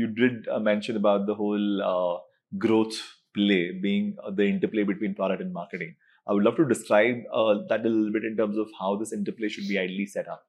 [0.00, 2.18] you did uh, mention about the whole uh,
[2.64, 2.98] growth
[3.34, 5.94] play being uh, the interplay between product and marketing.
[6.26, 9.12] I would love to describe uh, that a little bit in terms of how this
[9.12, 10.42] interplay should be ideally set up.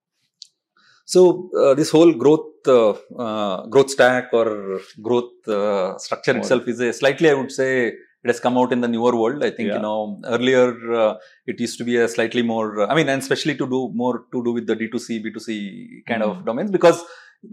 [1.06, 2.92] So uh, this whole growth uh,
[3.26, 7.94] uh, growth stack or growth uh, structure itself is a slightly, I would say,
[8.24, 9.44] it has come out in the newer world.
[9.44, 9.76] I think Yeah.
[9.78, 10.68] you know earlier
[11.04, 11.14] uh,
[11.46, 12.68] it used to be a slightly more.
[12.92, 15.56] I mean, and especially to do more to do with the D2C, B2C
[16.12, 16.46] kind of Mhm.
[16.50, 17.00] domains because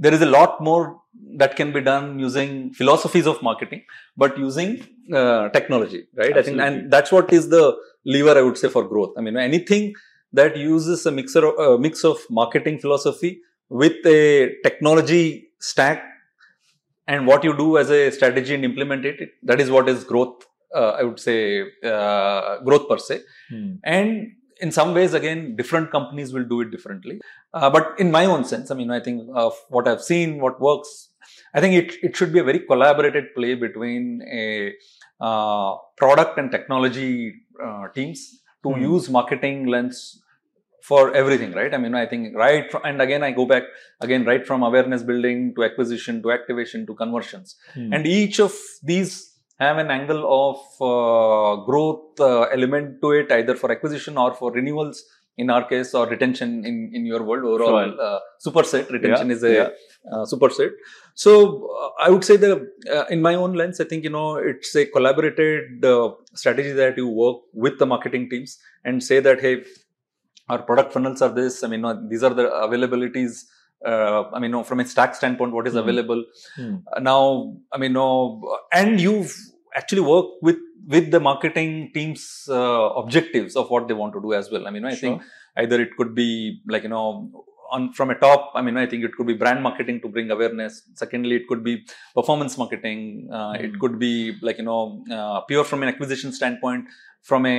[0.05, 1.01] there is a lot more
[1.43, 3.83] that can be done using philosophies of marketing,
[4.17, 4.71] but using
[5.21, 6.37] uh, technology, right?
[6.37, 7.65] I think, and that's what is the
[8.05, 9.13] lever I would say for growth.
[9.17, 9.85] I mean, anything
[10.33, 13.31] that uses a mixer of, uh, mix of marketing philosophy
[13.69, 15.25] with a technology
[15.61, 16.03] stack
[17.07, 20.03] and what you do as a strategy and implement it, it- that is what is
[20.05, 20.47] growth.
[20.83, 21.39] Uh, I would say
[21.93, 23.17] uh, growth per se.
[23.97, 24.11] And
[24.65, 27.17] in some ways, again, different companies will do it differently.
[27.59, 30.57] Uh, but in my own sense, I mean, I think of what I've seen, what
[30.69, 30.91] works,
[31.55, 34.05] I think it, it should be a very collaborated play between
[34.43, 34.47] a
[35.29, 35.71] uh,
[36.03, 37.13] product and technology
[37.67, 38.21] uh, teams
[38.65, 38.83] to Hmm.
[38.93, 39.99] use marketing lens
[40.89, 41.73] for everything, right?
[41.77, 43.65] I mean, I think right, fr- and again, I go back
[44.01, 47.93] again, right from awareness building to acquisition to activation to conversions Hmm.
[47.95, 48.55] and each of
[48.93, 49.13] these
[49.59, 50.57] have an angle of
[50.93, 55.05] uh, growth uh, element to it either for acquisition or for renewals
[55.39, 58.01] in our case or retention in, in your world overall Sure.
[58.09, 59.69] uh, superset retention Yeah, is a yeah.
[60.13, 60.71] uh, superset
[61.25, 61.33] so
[61.83, 62.53] uh, i would say the
[62.97, 66.09] uh, in my own lens i think you know it's a collaborated uh,
[66.43, 68.53] strategy that you work with the marketing teams
[68.85, 69.55] and say that hey
[70.49, 73.37] our product funnels are this i mean these are the availabilities
[73.93, 75.83] uh, I mean, no, from a stack standpoint, what is Mhm.
[75.85, 76.25] available
[76.59, 77.21] uh, now?
[77.73, 78.07] I mean, no,
[78.73, 79.35] and you've
[79.81, 80.63] actually worked with
[80.95, 84.67] with the marketing team's uh, objectives of what they want to do as well.
[84.69, 85.23] I mean, I think
[85.65, 86.29] either it could be
[86.75, 87.07] like you know
[87.71, 88.53] on from a top.
[88.55, 90.83] I mean, I think it could be brand marketing to bring awareness.
[90.95, 91.75] Secondly, it could be
[92.15, 93.01] performance marketing.
[93.39, 93.79] Uh, It Mhm.
[93.83, 94.13] could be
[94.49, 94.83] like you know
[95.19, 96.85] uh, pure from an acquisition standpoint.
[97.31, 97.59] From a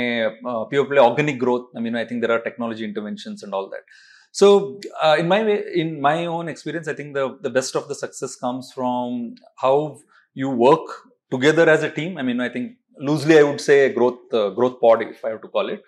[0.50, 3.66] uh, pure play organic growth, I mean, I think there are technology interventions and all
[3.74, 3.84] that.
[4.32, 4.48] So,
[5.06, 7.98] uh, in my way, in my own experience, I think the the best of the
[8.04, 9.76] success comes from how
[10.42, 10.86] you work
[11.36, 12.18] together as a team.
[12.18, 12.68] I mean, I think
[13.10, 15.82] loosely I would say a growth uh, growth pod, if I have to call it.